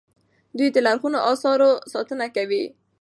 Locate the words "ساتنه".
1.93-2.25